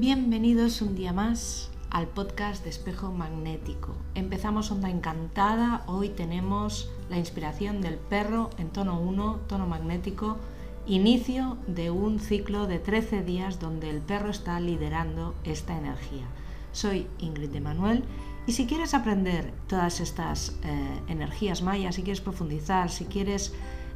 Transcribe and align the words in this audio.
Bienvenidos 0.00 0.80
un 0.80 0.94
día 0.94 1.12
más 1.12 1.68
al 1.90 2.06
podcast 2.06 2.64
de 2.64 2.70
Espejo 2.70 3.12
Magnético. 3.12 3.94
Empezamos 4.14 4.70
Onda 4.70 4.88
Encantada, 4.88 5.82
hoy 5.86 6.08
tenemos 6.08 6.90
la 7.10 7.18
inspiración 7.18 7.82
del 7.82 7.96
perro 7.96 8.48
en 8.56 8.70
tono 8.70 8.98
1, 8.98 9.40
tono 9.46 9.66
magnético, 9.66 10.38
inicio 10.86 11.58
de 11.66 11.90
un 11.90 12.18
ciclo 12.18 12.66
de 12.66 12.78
13 12.78 13.24
días 13.24 13.60
donde 13.60 13.90
el 13.90 14.00
perro 14.00 14.30
está 14.30 14.58
liderando 14.58 15.34
esta 15.44 15.76
energía. 15.76 16.24
Soy 16.72 17.06
Ingrid 17.18 17.50
de 17.50 17.60
Manuel 17.60 18.04
y 18.46 18.52
si 18.52 18.66
quieres 18.66 18.94
aprender 18.94 19.52
todas 19.66 20.00
estas 20.00 20.56
eh, 20.64 21.00
energías 21.08 21.60
mayas, 21.60 21.96
si 21.96 22.04
quieres 22.04 22.22
profundizar, 22.22 22.88
si 22.88 23.04
quieres 23.04 23.52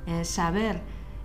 eh, 0.06 0.26
saber 0.26 0.82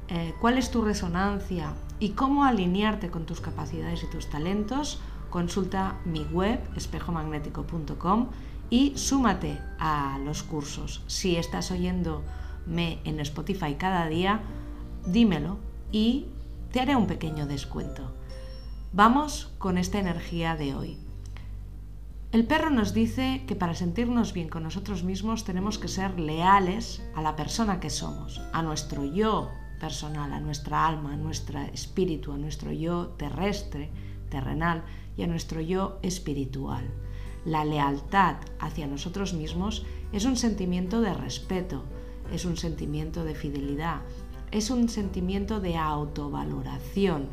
eh, 0.08 0.34
cuál 0.40 0.58
es 0.58 0.72
tu 0.72 0.82
resonancia 0.86 1.74
y 2.00 2.10
cómo 2.10 2.46
alinearte 2.46 3.10
con 3.10 3.26
tus 3.26 3.42
capacidades 3.42 4.04
y 4.04 4.08
tus 4.08 4.30
talentos, 4.30 5.00
consulta 5.30 5.98
mi 6.06 6.24
web 6.24 6.60
espejomagnético.com 6.76 8.28
y 8.70 8.94
súmate 8.98 9.60
a 9.80 10.18
los 10.24 10.44
cursos. 10.44 11.04
Si 11.08 11.36
estás 11.36 11.72
oyéndome 11.72 13.00
en 13.04 13.20
Spotify 13.20 13.76
cada 13.76 14.08
día, 14.08 14.42
dímelo 15.06 15.58
y 15.92 16.28
te 16.72 16.80
haré 16.80 16.96
un 16.96 17.08
pequeño 17.08 17.48
descuento. 17.48 18.14
Vamos 18.94 19.52
con 19.58 19.78
esta 19.78 20.00
energía 20.00 20.56
de 20.56 20.76
hoy. 20.76 20.98
El 22.32 22.46
perro 22.46 22.70
nos 22.70 22.94
dice 22.94 23.44
que 23.48 23.56
para 23.56 23.74
sentirnos 23.74 24.34
bien 24.34 24.50
con 24.50 24.64
nosotros 24.64 25.04
mismos 25.04 25.46
tenemos 25.46 25.80
que 25.80 25.88
ser 25.88 26.20
leales 26.20 27.04
a 27.16 27.24
la 27.24 27.36
persona 27.36 27.80
que 27.80 27.90
somos, 27.90 28.40
a 28.54 28.62
nuestro 28.62 29.04
yo 29.04 29.50
personal, 29.80 30.34
a 30.34 30.40
nuestra 30.40 30.86
alma, 30.86 31.14
a 31.14 31.18
nuestro 31.18 31.60
espíritu, 31.74 32.32
a 32.32 32.38
nuestro 32.38 32.72
yo 32.72 33.08
terrestre, 33.18 33.90
terrenal 34.30 34.84
y 35.18 35.24
a 35.24 35.28
nuestro 35.28 35.62
yo 35.62 36.00
espiritual. 36.02 36.84
La 37.46 37.66
lealtad 37.66 38.38
hacia 38.60 38.88
nosotros 38.88 39.34
mismos 39.34 39.86
es 40.12 40.26
un 40.26 40.36
sentimiento 40.36 41.02
de 41.02 41.14
respeto, 41.14 41.84
es 42.34 42.46
un 42.46 42.58
sentimiento 42.58 43.24
de 43.24 43.36
fidelidad, 43.36 44.02
es 44.52 44.70
un 44.70 44.90
sentimiento 44.90 45.60
de 45.60 45.78
autovaloración 45.78 47.28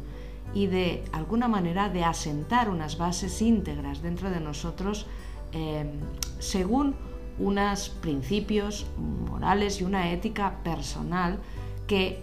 y 0.55 0.67
de 0.67 1.05
alguna 1.13 1.49
manera 1.49 1.89
de 1.89 2.05
asentar 2.05 2.71
unas 2.71 2.99
bases 2.99 3.43
íntegras 3.43 4.03
dentro 4.03 4.31
de 4.31 4.41
nosotros 4.41 5.07
em, 5.53 5.91
según 6.39 6.95
unos 7.39 7.89
principios 7.89 8.87
morales 8.97 9.81
y 9.81 9.85
una 9.85 10.11
ética 10.13 10.63
personal 10.63 11.39
que 11.87 12.23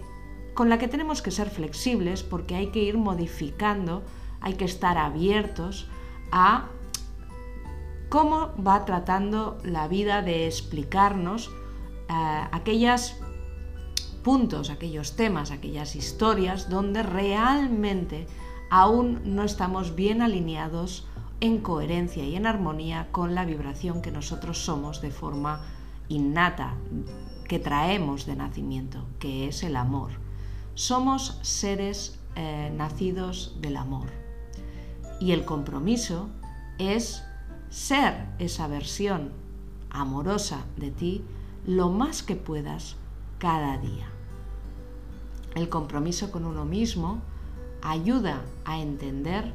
con 0.54 0.68
la 0.68 0.78
que 0.78 0.88
tenemos 0.88 1.20
que 1.20 1.30
ser 1.30 1.50
flexibles 1.50 2.22
porque 2.22 2.54
hay 2.54 2.68
que 2.68 2.82
ir 2.82 2.96
modificando, 2.96 4.02
hay 4.40 4.54
que 4.54 4.64
estar 4.64 4.96
abiertos 4.98 5.88
a 6.30 6.68
cómo 8.08 8.52
va 8.64 8.84
tratando 8.84 9.58
la 9.64 9.88
vida 9.88 10.22
de 10.22 10.46
explicarnos 10.46 11.50
eh, 12.08 12.48
aquellos 12.52 13.16
puntos, 14.22 14.70
aquellos 14.70 15.16
temas, 15.16 15.50
aquellas 15.50 15.96
historias 15.96 16.70
donde 16.70 17.02
realmente 17.02 18.26
aún 18.70 19.20
no 19.24 19.42
estamos 19.42 19.94
bien 19.94 20.22
alineados 20.22 21.06
en 21.40 21.58
coherencia 21.58 22.24
y 22.24 22.36
en 22.36 22.46
armonía 22.46 23.08
con 23.12 23.34
la 23.34 23.44
vibración 23.44 24.00
que 24.00 24.10
nosotros 24.10 24.58
somos 24.58 25.00
de 25.00 25.10
forma 25.10 25.60
innata, 26.08 26.74
que 27.48 27.58
traemos 27.58 28.24
de 28.26 28.36
nacimiento, 28.36 29.04
que 29.18 29.48
es 29.48 29.62
el 29.62 29.76
amor. 29.76 30.23
Somos 30.74 31.38
seres 31.42 32.18
eh, 32.34 32.72
nacidos 32.76 33.56
del 33.60 33.76
amor. 33.76 34.08
Y 35.20 35.30
el 35.30 35.44
compromiso 35.44 36.28
es 36.78 37.22
ser 37.70 38.26
esa 38.40 38.66
versión 38.66 39.30
amorosa 39.90 40.64
de 40.76 40.90
ti 40.90 41.24
lo 41.64 41.90
más 41.90 42.24
que 42.24 42.34
puedas 42.34 42.96
cada 43.38 43.78
día. 43.78 44.08
El 45.54 45.68
compromiso 45.68 46.32
con 46.32 46.44
uno 46.44 46.64
mismo 46.64 47.20
ayuda 47.82 48.42
a 48.64 48.80
entender 48.80 49.52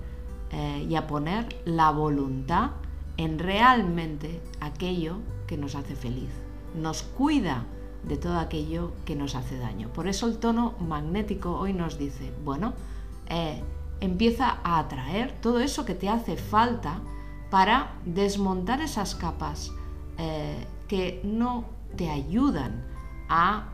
eh, 0.51 0.87
y 0.89 0.95
a 0.95 1.05
poner 1.05 1.61
la 1.65 1.91
voluntad 1.91 2.71
en 3.17 3.39
realmente 3.39 4.41
aquello 4.61 5.17
que 5.47 5.57
nos 5.57 5.75
hace 5.75 5.95
feliz. 5.95 6.29
Nos 6.75 7.03
cuida 7.03 7.65
de 8.03 8.17
todo 8.17 8.39
aquello 8.39 8.93
que 9.05 9.15
nos 9.15 9.35
hace 9.35 9.57
daño. 9.57 9.89
Por 9.89 10.07
eso 10.07 10.27
el 10.27 10.37
tono 10.37 10.73
magnético 10.79 11.57
hoy 11.57 11.73
nos 11.73 11.97
dice, 11.97 12.33
bueno, 12.43 12.73
eh, 13.27 13.61
empieza 13.99 14.59
a 14.63 14.79
atraer 14.79 15.39
todo 15.41 15.59
eso 15.59 15.85
que 15.85 15.95
te 15.95 16.09
hace 16.09 16.37
falta 16.37 16.99
para 17.49 17.93
desmontar 18.05 18.81
esas 18.81 19.15
capas 19.15 19.71
eh, 20.17 20.65
que 20.87 21.21
no 21.23 21.65
te 21.95 22.09
ayudan 22.09 22.85
a 23.27 23.69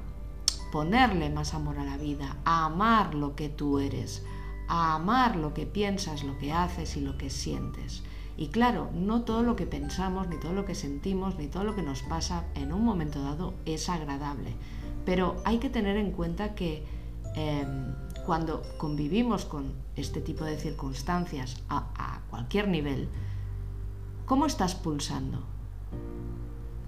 ponerle 0.71 1.29
más 1.29 1.53
amor 1.53 1.79
a 1.79 1.85
la 1.85 1.97
vida, 1.97 2.37
a 2.45 2.65
amar 2.65 3.15
lo 3.15 3.35
que 3.35 3.49
tú 3.49 3.79
eres, 3.79 4.23
a 4.67 4.95
amar 4.95 5.35
lo 5.35 5.53
que 5.53 5.65
piensas, 5.65 6.23
lo 6.23 6.37
que 6.37 6.51
haces 6.51 6.97
y 6.97 7.01
lo 7.01 7.17
que 7.17 7.29
sientes. 7.29 8.03
Y 8.37 8.47
claro, 8.47 8.89
no 8.93 9.21
todo 9.21 9.43
lo 9.43 9.55
que 9.55 9.65
pensamos, 9.65 10.27
ni 10.27 10.37
todo 10.39 10.53
lo 10.53 10.65
que 10.65 10.75
sentimos, 10.75 11.37
ni 11.37 11.47
todo 11.47 11.63
lo 11.63 11.75
que 11.75 11.81
nos 11.81 12.01
pasa 12.03 12.45
en 12.55 12.73
un 12.73 12.83
momento 12.83 13.21
dado 13.21 13.53
es 13.65 13.87
agradable. 13.89 14.53
Pero 15.05 15.37
hay 15.45 15.59
que 15.59 15.69
tener 15.69 15.95
en 15.97 16.11
cuenta 16.11 16.53
que 16.53 16.85
em, 17.35 17.93
cuando 18.25 18.63
convivimos 18.77 19.45
con 19.45 19.73
este 19.95 20.19
tipo 20.19 20.43
de 20.43 20.57
circunstancias 20.57 21.61
a, 21.69 21.87
a 21.95 22.21
cualquier 22.29 22.67
nivel, 22.67 23.07
¿cómo 24.25 24.47
estás 24.47 24.75
pulsando? 24.75 25.43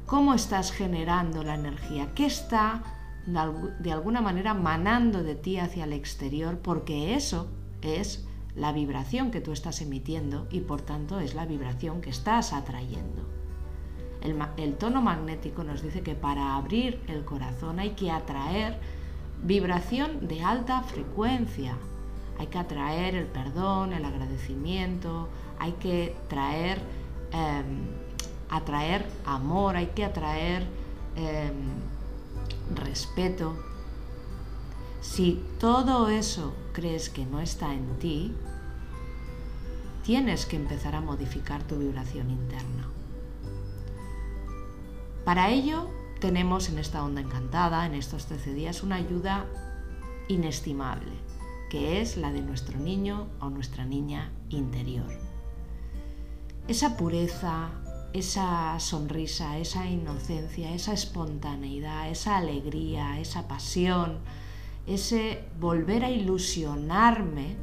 ¿Cómo 0.06 0.34
estás 0.34 0.72
generando 0.72 1.44
la 1.44 1.56
energía? 1.56 2.14
¿Qué 2.14 2.26
está 2.26 2.84
de 3.80 3.92
alguna 3.92 4.22
manera 4.22 4.54
manando 4.54 5.22
de 5.24 5.36
ti 5.36 5.58
hacia 5.60 5.84
el 5.84 5.94
exterior? 5.94 6.60
Porque 6.60 7.14
eso 7.14 7.48
es 7.82 8.27
la 8.58 8.72
vibración 8.72 9.30
que 9.30 9.40
tú 9.40 9.52
estás 9.52 9.82
emitiendo 9.82 10.48
y 10.50 10.62
por 10.62 10.82
tanto 10.82 11.20
es 11.20 11.36
la 11.36 11.46
vibración 11.46 12.02
que 12.02 12.10
estás 12.10 12.54
atrayendo. 12.54 13.22
El, 14.58 14.76
tono 14.76 15.02
magnético 15.02 15.64
nos 15.64 15.84
dice 15.84 16.02
que 16.02 16.16
para 16.16 16.56
abrir 16.56 17.00
el 17.08 17.24
corazón 17.24 17.80
hay 17.80 17.92
que 17.92 18.10
atraer 18.10 18.80
vibración 19.44 20.28
de 20.28 20.42
alta 20.42 20.82
frecuencia. 20.82 21.78
Hay 22.40 22.48
que 22.48 22.58
atraer 22.58 23.16
el 23.16 23.28
perdón, 23.28 23.94
el 23.94 24.04
agradecimiento, 24.04 25.30
hay 25.60 25.74
que 25.74 26.16
traer, 26.28 26.80
em, 27.32 27.86
atraer 28.50 29.06
amor, 29.26 29.76
hay 29.76 29.88
que 29.88 30.04
atraer 30.04 30.64
em, 31.16 32.76
respeto. 32.76 33.56
Si 35.02 35.44
todo 35.60 36.10
eso 36.10 36.54
crees 36.74 37.10
que 37.10 37.26
no 37.26 37.40
está 37.40 37.74
en 37.74 38.00
ti, 38.00 38.34
tienes 40.04 40.46
que 40.46 40.56
empezar 40.56 40.96
a 40.96 41.02
modificar 41.02 41.64
tu 41.64 41.78
vibración 41.78 42.30
interna. 42.32 42.90
Para 45.26 45.50
ello, 45.50 45.90
tenemos 46.20 46.70
en 46.70 46.80
esta 46.80 47.04
onda 47.04 47.22
encantada, 47.22 47.86
en 47.86 47.94
estos 47.94 48.26
13 48.26 48.54
días, 48.54 48.84
una 48.84 48.96
ayuda 48.96 49.46
inestimable, 50.30 51.12
que 51.70 52.02
es 52.02 52.18
la 52.18 52.32
de 52.32 52.42
nuestro 52.42 52.80
niño 52.80 53.28
o 53.40 53.50
nuestra 53.50 53.86
niña 53.86 54.32
interior. 54.50 55.10
Esa 56.68 56.98
pureza, 56.98 57.70
esa 58.14 58.80
sonrisa, 58.80 59.58
esa 59.58 59.86
inocencia, 59.86 60.74
esa 60.74 60.94
espontaneidad, 60.94 62.10
esa 62.10 62.38
alegría, 62.38 63.20
esa 63.20 63.48
pasión, 63.48 64.20
ese 64.88 65.44
volver 65.60 66.04
a 66.06 66.10
ilusionarme 66.10 67.58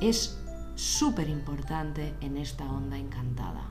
es 0.00 0.38
súper 0.76 1.28
importante 1.28 2.14
en 2.20 2.36
esta 2.36 2.70
onda 2.70 2.96
encantada. 2.96 3.66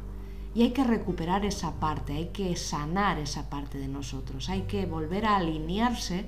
Y 0.54 0.64
hay 0.64 0.72
que 0.72 0.84
recuperar 0.84 1.46
esa 1.46 1.80
parte, 1.80 2.14
hay 2.14 2.28
que 2.28 2.56
sanar 2.56 3.20
esa 3.20 3.50
parte 3.50 3.78
de 3.78 3.88
nosotros, 3.88 4.50
hay 4.50 4.64
que 4.64 4.86
volver 4.86 5.26
a 5.26 5.38
alinearse 5.38 6.26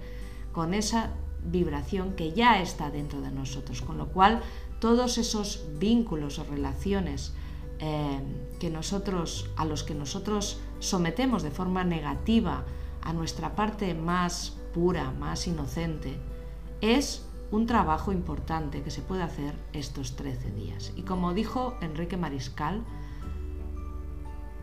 con 0.53 0.73
esa 0.73 1.11
vibración 1.43 2.13
que 2.15 2.31
ya 2.31 2.61
está 2.61 2.89
dentro 2.91 3.21
de 3.21 3.31
nosotros, 3.31 3.81
con 3.81 3.97
lo 3.97 4.09
cual 4.09 4.41
todos 4.79 5.17
esos 5.17 5.65
vínculos 5.77 6.39
o 6.39 6.45
relaciones 6.45 7.33
eh, 7.79 8.21
que 8.59 8.69
nosotros, 8.69 9.49
a 9.57 9.65
los 9.65 9.83
que 9.83 9.95
nosotros 9.95 10.61
sometemos 10.79 11.43
de 11.43 11.51
forma 11.51 11.83
negativa 11.83 12.63
a 13.01 13.13
nuestra 13.13 13.55
parte 13.55 13.93
más 13.93 14.58
más 15.19 15.47
inocente, 15.47 16.17
es 16.81 17.25
un 17.51 17.65
trabajo 17.65 18.11
importante 18.11 18.81
que 18.83 18.91
se 18.91 19.01
puede 19.01 19.23
hacer 19.23 19.55
estos 19.73 20.15
13 20.15 20.51
días. 20.51 20.93
Y 20.95 21.01
como 21.01 21.33
dijo 21.33 21.77
Enrique 21.81 22.17
Mariscal, 22.17 22.83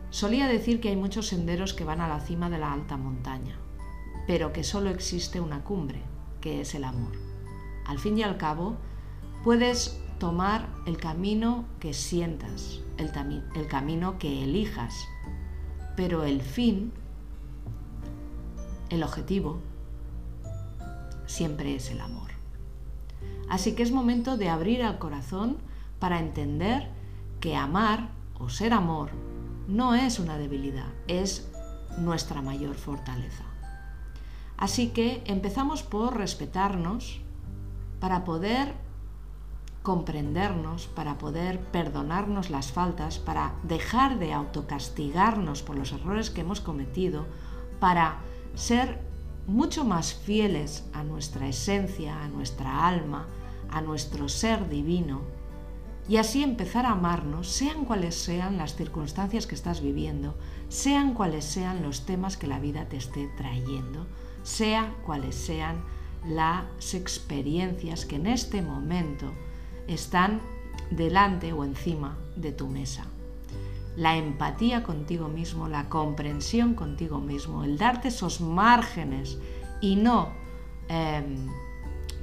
solía 0.09 0.47
decir 0.47 0.79
que 0.79 0.89
hay 0.89 0.95
muchos 0.95 1.27
senderos 1.27 1.73
que 1.73 1.83
van 1.83 2.01
a 2.01 2.07
la 2.07 2.19
cima 2.19 2.49
de 2.49 2.57
la 2.57 2.71
alta 2.71 2.97
montaña, 2.97 3.55
pero 4.25 4.53
que 4.53 4.63
solo 4.63 4.89
existe 4.89 5.39
una 5.39 5.63
cumbre, 5.63 6.01
que 6.41 6.61
es 6.61 6.75
el 6.75 6.83
amor. 6.83 7.11
Al 7.85 7.99
fin 7.99 8.17
y 8.17 8.23
al 8.23 8.37
cabo, 8.37 8.77
puedes 9.43 10.01
tomar 10.19 10.67
el 10.85 10.97
camino 10.97 11.65
que 11.79 11.93
sientas, 11.93 12.81
el 12.97 13.67
camino 13.67 14.17
que 14.17 14.43
elijas, 14.43 14.95
pero 15.95 16.23
el 16.23 16.41
fin, 16.41 16.91
el 18.89 19.03
objetivo, 19.03 19.59
siempre 21.27 21.75
es 21.75 21.91
el 21.91 22.01
amor. 22.01 22.31
Así 23.49 23.75
que 23.75 23.83
es 23.83 23.91
momento 23.91 24.37
de 24.37 24.49
abrir 24.49 24.83
al 24.83 24.97
corazón 24.97 25.57
para 25.99 26.19
entender 26.19 26.89
que 27.39 27.55
amar 27.55 28.09
o 28.39 28.49
ser 28.49 28.73
amor 28.73 29.11
no 29.67 29.95
es 29.95 30.19
una 30.19 30.37
debilidad, 30.37 30.87
es 31.07 31.49
nuestra 31.97 32.41
mayor 32.41 32.75
fortaleza. 32.75 33.43
Así 34.57 34.89
que 34.89 35.21
empezamos 35.25 35.83
por 35.83 36.17
respetarnos 36.17 37.21
para 37.99 38.25
poder 38.25 38.73
comprendernos, 39.83 40.87
para 40.87 41.17
poder 41.17 41.59
perdonarnos 41.59 42.49
las 42.49 42.71
faltas, 42.71 43.19
para 43.19 43.53
dejar 43.63 44.19
de 44.19 44.33
autocastigarnos 44.33 45.63
por 45.63 45.77
los 45.77 45.93
errores 45.93 46.29
que 46.29 46.41
hemos 46.41 46.59
cometido, 46.59 47.25
para 47.79 48.17
ser 48.55 48.99
mucho 49.47 49.85
más 49.85 50.13
fieles 50.13 50.83
a 50.93 51.03
nuestra 51.03 51.47
esencia, 51.47 52.21
a 52.21 52.27
nuestra 52.27 52.87
alma, 52.87 53.27
a 53.71 53.81
nuestro 53.81 54.29
ser 54.29 54.69
divino, 54.69 55.21
y 56.09 56.17
así 56.17 56.41
empezar 56.41 56.85
a 56.85 56.91
amarnos, 56.91 57.47
sean 57.47 57.83
cuales 57.83 58.15
sean 58.15 58.57
las 58.57 58.75
circunstancias 58.75 59.45
que 59.45 59.55
estás 59.55 59.81
viviendo, 59.81 60.35
sean 60.69 61.13
cuales 61.13 61.43
sean 61.43 61.83
los 61.83 62.05
temas 62.05 62.37
que 62.37 62.47
la 62.47 62.59
vida 62.59 62.85
te 62.87 62.95
esté 62.95 63.29
trayendo, 63.37 64.05
sean 64.43 64.93
cuales 65.05 65.35
sean 65.35 65.83
las 66.25 66.93
experiencias 66.93 68.05
que 68.05 68.15
en 68.15 68.27
este 68.27 68.61
momento 68.61 69.33
están 69.87 70.41
delante 70.91 71.51
o 71.51 71.65
encima 71.65 72.17
de 72.37 72.53
tu 72.53 72.67
mesa. 72.67 73.05
La 73.97 74.15
empatía 74.15 74.83
contigo 74.83 75.27
mismo, 75.27 75.67
la 75.67 75.89
comprensión 75.89 76.75
contigo 76.75 77.19
mismo, 77.19 77.63
el 77.63 77.77
darte 77.77 78.07
esos 78.09 78.41
márgenes 78.41 79.39
y 79.81 79.95
no 79.95 80.29
em, 80.87 81.49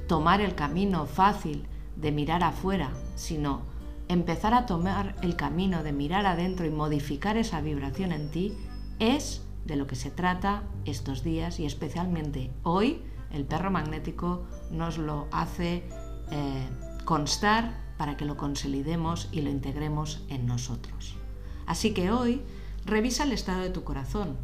tomar 0.07 0.39
el 0.39 0.55
camino 0.55 1.05
fácil 1.05 1.67
de 1.97 2.13
mirar 2.13 2.43
afuera, 2.43 2.91
sino 3.15 3.61
empezar 4.07 4.53
a 4.53 4.65
tomar 4.65 5.17
el 5.21 5.35
camino 5.35 5.83
de 5.83 5.91
mirar 5.91 6.25
adentro 6.25 6.65
y 6.65 6.69
modificar 6.69 7.35
esa 7.35 7.59
vibración 7.59 8.13
en 8.13 8.31
ti, 8.31 8.53
es 8.99 9.45
de 9.65 9.75
lo 9.75 9.85
que 9.85 9.95
se 9.95 10.11
trata 10.11 10.63
estos 10.85 11.23
días 11.23 11.59
y 11.59 11.65
especialmente 11.65 12.51
hoy 12.63 13.01
el 13.31 13.43
perro 13.43 13.69
magnético 13.69 14.45
nos 14.71 14.97
lo 14.97 15.27
hace 15.31 15.83
eh, 16.31 16.69
constar 17.03 17.83
para 17.97 18.15
que 18.15 18.23
lo 18.23 18.37
consolidemos 18.37 19.27
y 19.33 19.41
lo 19.41 19.49
integremos 19.49 20.23
en 20.29 20.45
nosotros. 20.45 21.17
Así 21.65 21.93
que 21.93 22.11
hoy 22.11 22.41
revisa 22.85 23.23
el 23.23 23.31
estado 23.31 23.61
de 23.61 23.69
tu 23.69 23.83
corazón. 23.83 24.37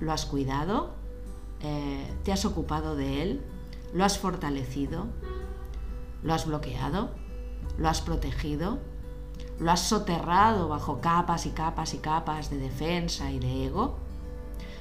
¿Lo 0.00 0.12
has 0.12 0.26
cuidado? 0.26 0.94
Eh, 1.60 2.06
¿Te 2.24 2.32
has 2.32 2.44
ocupado 2.44 2.96
de 2.96 3.22
él? 3.22 3.40
¿Lo 3.94 4.04
has 4.04 4.18
fortalecido? 4.18 5.06
¿Lo 6.22 6.34
has 6.34 6.46
bloqueado? 6.46 7.10
¿Lo 7.78 7.88
has 7.88 8.00
protegido? 8.00 8.78
¿Lo 9.58 9.70
has 9.70 9.80
soterrado 9.80 10.68
bajo 10.68 11.00
capas 11.00 11.46
y 11.46 11.50
capas 11.50 11.94
y 11.94 11.98
capas 11.98 12.50
de 12.50 12.58
defensa 12.58 13.30
y 13.30 13.38
de 13.38 13.66
ego? 13.66 13.96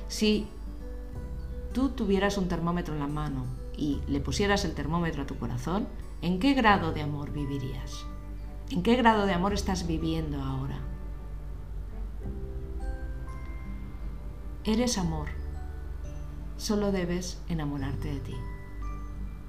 Si 0.08 0.48
tú 1.74 1.90
tuvieras 1.90 2.38
un 2.38 2.48
termómetro 2.48 2.94
en 2.94 3.00
la 3.00 3.08
mano 3.08 3.46
y 3.78 4.02
le 4.08 4.20
pusieras 4.20 4.66
el 4.66 4.74
termómetro 4.74 5.24
a 5.24 5.26
tu 5.26 5.38
corazón, 5.38 5.88
¿en 6.22 6.40
qué 6.40 6.54
grado 6.54 6.92
de 6.92 7.02
amor 7.02 7.32
vivirías? 7.32 8.06
¿En 8.70 8.84
qué 8.84 8.96
grado 8.96 9.26
de 9.26 9.34
amor 9.34 9.54
estás 9.54 9.88
viviendo 9.88 10.42
ahora? 10.42 10.80
Eres 14.68 14.98
amor. 14.98 15.28
Solo 16.58 16.92
debes 16.92 17.40
enamorarte 17.50 18.12
de 18.12 18.20
ti. 18.20 18.34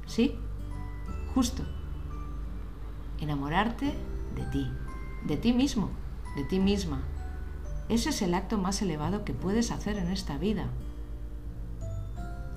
¿Sí? 0.06 0.38
Justo. 1.34 1.62
Enamorarte 3.18 3.94
de 4.34 4.44
ti, 4.52 4.70
de 5.24 5.38
ti 5.38 5.54
mismo, 5.54 5.88
de 6.36 6.44
ti 6.44 6.60
misma. 6.60 7.00
Ese 7.88 8.10
es 8.10 8.20
el 8.20 8.34
acto 8.34 8.58
más 8.58 8.82
elevado 8.82 9.24
que 9.24 9.32
puedes 9.32 9.70
hacer 9.70 9.96
en 9.96 10.08
esta 10.08 10.36
vida. 10.36 10.66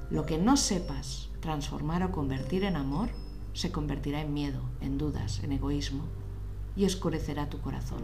Lo 0.10 0.26
que 0.26 0.38
no 0.38 0.58
sepas 0.58 1.30
transformar 1.40 2.04
o 2.04 2.12
convertir 2.12 2.66
en 2.66 2.76
amor 2.76 3.08
se 3.54 3.72
convertirá 3.72 4.20
en 4.20 4.34
miedo, 4.34 4.60
en 4.82 4.98
dudas, 4.98 5.42
en 5.46 5.54
egoísmo 5.54 6.04
y 6.76 6.84
oscurecerá 6.84 7.50
tu 7.50 7.62
corazón. 7.62 8.02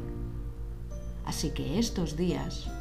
Así 1.25 1.50
que 1.50 1.78
estos 1.78 2.16
días 2.16 2.72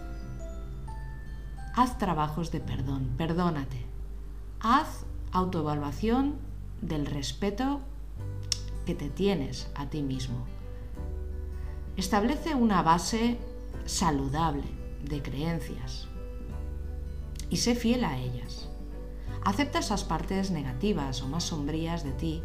haz 1.75 1.99
trabajos 1.99 2.50
de 2.50 2.61
perdón, 2.61 3.15
perdónate. 3.17 3.85
Haz 4.61 5.05
autoevaluación 5.32 6.37
del 6.81 7.06
respeto 7.06 7.81
que 8.87 8.94
te 8.94 9.09
tienes 9.09 9.69
a 9.75 9.87
ti 9.87 10.03
mismo. 10.03 10.47
Establece 11.97 12.55
una 12.55 12.82
base 12.82 13.38
saludable 13.87 14.65
de 15.05 15.23
creencias 15.23 16.09
y 17.50 17.56
sé 17.56 17.75
fiel 17.75 18.05
a 18.05 18.19
ellas. 18.19 18.69
Acepta 19.44 19.81
esas 19.81 20.05
partes 20.05 20.50
negativas 20.50 21.23
o 21.23 21.29
más 21.29 21.44
sombrías 21.44 22.05
de 22.05 22.12
ti 22.12 22.43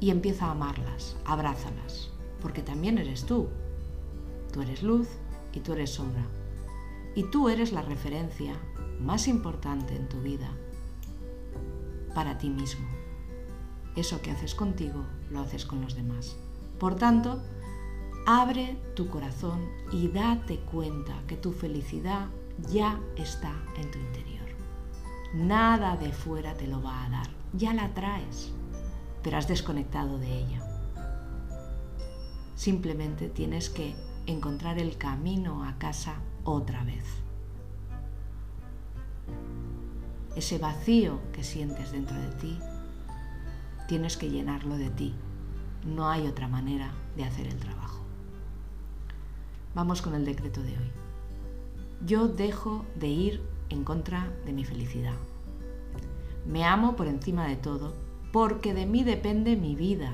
y 0.00 0.10
empieza 0.10 0.46
a 0.46 0.50
amarlas, 0.52 1.16
abrázalas, 1.24 2.10
porque 2.40 2.62
también 2.62 2.98
eres 2.98 3.24
tú. 3.24 3.48
Tú 4.52 4.62
eres 4.62 4.82
luz 4.82 5.08
y 5.52 5.60
tú 5.60 5.74
eres 5.74 5.90
sombra. 5.90 6.26
Y 7.16 7.24
tú 7.24 7.48
eres 7.48 7.72
la 7.72 7.82
referencia 7.82 8.54
más 9.00 9.26
importante 9.26 9.96
en 9.96 10.08
tu 10.08 10.20
vida 10.20 10.48
para 12.14 12.38
ti 12.38 12.48
mismo. 12.48 12.86
Eso 13.96 14.22
que 14.22 14.30
haces 14.30 14.54
contigo, 14.54 15.04
lo 15.30 15.40
haces 15.40 15.66
con 15.66 15.80
los 15.80 15.96
demás. 15.96 16.36
Por 16.78 16.94
tanto, 16.94 17.42
abre 18.24 18.78
tu 18.94 19.08
corazón 19.08 19.68
y 19.90 20.06
date 20.06 20.60
cuenta 20.60 21.20
que 21.26 21.36
tu 21.36 21.50
felicidad 21.50 22.28
ya 22.70 23.00
está 23.16 23.52
en 23.76 23.90
tu 23.90 23.98
interior. 23.98 24.46
Nada 25.34 25.96
de 25.96 26.12
fuera 26.12 26.54
te 26.54 26.68
lo 26.68 26.80
va 26.80 27.04
a 27.04 27.10
dar, 27.10 27.28
ya 27.52 27.74
la 27.74 27.92
traes 27.92 28.52
pero 29.26 29.38
has 29.38 29.48
desconectado 29.48 30.20
de 30.20 30.38
ella. 30.38 30.62
Simplemente 32.54 33.28
tienes 33.28 33.68
que 33.68 33.96
encontrar 34.26 34.78
el 34.78 34.98
camino 34.98 35.64
a 35.64 35.78
casa 35.78 36.20
otra 36.46 36.84
vez. 36.84 37.04
Ese 40.36 40.58
vacío 40.58 41.18
que 41.32 41.42
sientes 41.42 41.92
dentro 41.92 42.16
de 42.16 42.28
ti, 42.36 42.58
tienes 43.88 44.16
que 44.16 44.30
llenarlo 44.30 44.76
de 44.76 44.90
ti. 44.90 45.14
No 45.84 46.08
hay 46.08 46.26
otra 46.26 46.48
manera 46.48 46.92
de 47.16 47.24
hacer 47.24 47.46
el 47.46 47.58
trabajo. 47.58 48.00
Vamos 49.74 50.02
con 50.02 50.14
el 50.14 50.24
decreto 50.24 50.62
de 50.62 50.70
hoy. 50.70 50.90
Yo 52.04 52.28
dejo 52.28 52.84
de 52.94 53.08
ir 53.08 53.42
en 53.70 53.84
contra 53.84 54.30
de 54.44 54.52
mi 54.52 54.64
felicidad. 54.64 55.16
Me 56.46 56.64
amo 56.64 56.96
por 56.96 57.06
encima 57.06 57.46
de 57.46 57.56
todo 57.56 57.94
porque 58.32 58.74
de 58.74 58.86
mí 58.86 59.02
depende 59.02 59.56
mi 59.56 59.74
vida. 59.74 60.12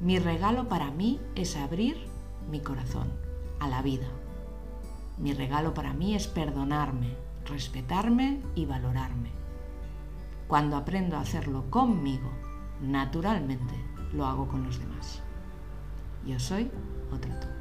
Mi 0.00 0.18
regalo 0.18 0.68
para 0.68 0.90
mí 0.90 1.20
es 1.34 1.56
abrir 1.56 1.96
mi 2.50 2.60
corazón 2.60 3.08
a 3.60 3.68
la 3.68 3.82
vida. 3.82 4.08
Mi 5.18 5.32
regalo 5.32 5.74
para 5.74 5.92
mí 5.92 6.14
es 6.14 6.28
perdonarme, 6.28 7.14
respetarme 7.46 8.40
y 8.54 8.66
valorarme. 8.66 9.30
Cuando 10.46 10.76
aprendo 10.76 11.16
a 11.16 11.20
hacerlo 11.20 11.68
conmigo, 11.70 12.30
naturalmente 12.80 13.74
lo 14.12 14.26
hago 14.26 14.46
con 14.48 14.64
los 14.64 14.78
demás. 14.78 15.22
Yo 16.24 16.38
soy 16.38 16.70
otra 17.12 17.38
tú. 17.40 17.57